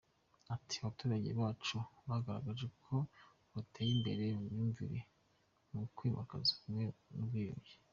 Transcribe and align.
Ati 0.55 0.75
”Abaturage 0.79 1.29
bacu 1.39 1.77
bagaragaje 2.09 2.67
ko 2.83 2.95
bateye 3.53 3.91
imbere 3.97 4.23
mu 4.37 4.43
myumvire 4.53 4.99
mu 5.71 5.81
kwimakaza 5.95 6.49
ubumwe 6.55 6.85
n’ubwiyunge. 7.15 7.73